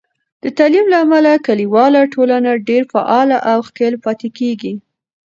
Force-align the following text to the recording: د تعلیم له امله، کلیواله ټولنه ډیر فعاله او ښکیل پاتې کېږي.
د 0.43 0.45
تعلیم 0.57 0.85
له 0.93 0.97
امله، 1.05 1.31
کلیواله 1.47 2.01
ټولنه 2.13 2.51
ډیر 2.67 2.83
فعاله 2.93 3.37
او 3.51 3.59
ښکیل 3.67 3.95
پاتې 4.05 4.29
کېږي. 4.39 4.73